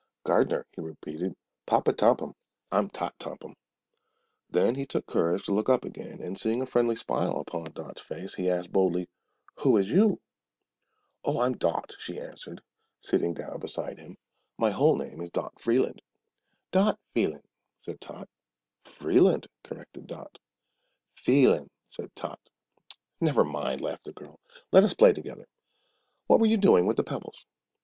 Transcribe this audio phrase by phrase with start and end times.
[0.25, 1.35] "Gard'ner," he repeated.
[1.67, 2.33] "Papa Tompum.
[2.71, 3.53] I'm Tot Tompum."
[4.49, 8.01] Then he took courage to look up again, and seeing a friendly smile upon Dot's
[8.01, 9.09] face he asked boldly,
[9.57, 10.19] "Who is you?"
[11.23, 12.63] "Oh, I'm Dot," she answered,
[12.99, 14.17] sitting down beside him.
[14.57, 16.01] "My whole name is Dot Freeland."
[16.71, 17.45] "Dot F'eelan',"
[17.83, 18.27] said Tot.
[18.83, 20.39] "Freeland," corrected Dot.
[21.15, 22.39] "F'eelan'," said Tot.
[23.19, 24.39] "Never mind," laughed the girl;
[24.71, 25.47] "let us play together.
[26.25, 27.45] What were you doing with the pebbles?"